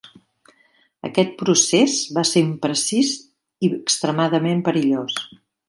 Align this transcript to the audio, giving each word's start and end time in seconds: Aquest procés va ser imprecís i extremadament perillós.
Aquest 1.09 1.35
procés 1.41 1.99
va 2.17 2.25
ser 2.29 2.43
imprecís 2.47 3.13
i 3.69 3.73
extremadament 3.79 4.69
perillós. 4.71 5.23